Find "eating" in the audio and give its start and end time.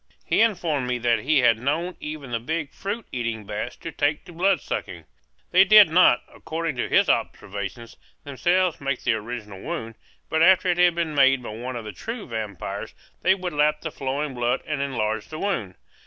3.11-3.45